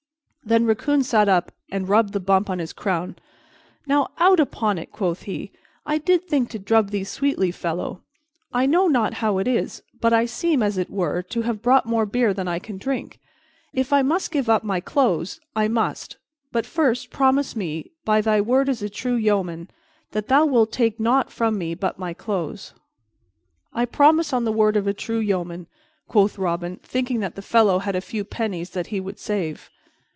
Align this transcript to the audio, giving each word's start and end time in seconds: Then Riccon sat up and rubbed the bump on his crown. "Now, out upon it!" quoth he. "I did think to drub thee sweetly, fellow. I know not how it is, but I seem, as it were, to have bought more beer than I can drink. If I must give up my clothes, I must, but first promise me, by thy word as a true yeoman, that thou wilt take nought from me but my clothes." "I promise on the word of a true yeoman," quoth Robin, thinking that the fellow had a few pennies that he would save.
Then 0.43 0.65
Riccon 0.65 1.01
sat 1.03 1.29
up 1.29 1.53
and 1.71 1.87
rubbed 1.87 2.11
the 2.11 2.19
bump 2.19 2.49
on 2.49 2.59
his 2.59 2.73
crown. 2.73 3.15
"Now, 3.85 4.09
out 4.17 4.37
upon 4.39 4.77
it!" 4.79 4.91
quoth 4.91 5.21
he. 5.21 5.51
"I 5.85 5.97
did 5.97 6.25
think 6.27 6.49
to 6.49 6.59
drub 6.59 6.89
thee 6.89 7.05
sweetly, 7.05 7.51
fellow. 7.51 8.01
I 8.51 8.65
know 8.65 8.87
not 8.89 9.13
how 9.23 9.37
it 9.37 9.47
is, 9.47 9.81
but 10.01 10.11
I 10.11 10.25
seem, 10.25 10.61
as 10.61 10.77
it 10.77 10.89
were, 10.89 11.21
to 11.21 11.43
have 11.43 11.61
bought 11.61 11.85
more 11.85 12.05
beer 12.05 12.33
than 12.33 12.49
I 12.49 12.59
can 12.59 12.77
drink. 12.77 13.19
If 13.71 13.93
I 13.93 14.01
must 14.01 14.31
give 14.31 14.49
up 14.49 14.63
my 14.63 14.81
clothes, 14.81 15.39
I 15.55 15.69
must, 15.69 16.17
but 16.51 16.65
first 16.65 17.11
promise 17.11 17.55
me, 17.55 17.91
by 18.03 18.19
thy 18.19 18.41
word 18.41 18.67
as 18.67 18.81
a 18.81 18.89
true 18.89 19.15
yeoman, 19.15 19.69
that 20.11 20.27
thou 20.27 20.45
wilt 20.45 20.73
take 20.73 20.99
nought 20.99 21.31
from 21.31 21.57
me 21.57 21.75
but 21.75 21.99
my 21.99 22.13
clothes." 22.13 22.73
"I 23.73 23.85
promise 23.85 24.33
on 24.33 24.43
the 24.43 24.51
word 24.51 24.75
of 24.75 24.87
a 24.87 24.93
true 24.93 25.19
yeoman," 25.19 25.67
quoth 26.09 26.37
Robin, 26.37 26.77
thinking 26.83 27.21
that 27.21 27.35
the 27.35 27.41
fellow 27.41 27.79
had 27.79 27.95
a 27.95 28.01
few 28.01 28.25
pennies 28.25 28.71
that 28.71 28.87
he 28.87 28.99
would 28.99 29.19
save. 29.19 29.69